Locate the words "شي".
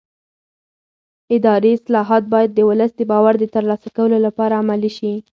4.97-5.13